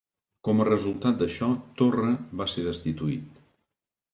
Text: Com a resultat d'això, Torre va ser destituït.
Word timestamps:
Com 0.45 0.61
a 0.61 0.65
resultat 0.69 1.19
d'això, 1.19 1.49
Torre 1.81 2.15
va 2.41 2.51
ser 2.55 2.65
destituït. 2.71 3.45